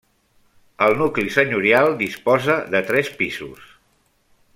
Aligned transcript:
El 0.85 0.95
nucli 1.01 1.33
senyorial 1.35 1.91
disposa 2.01 2.57
de 2.77 2.81
tres 2.89 3.13
pisos. 3.21 3.69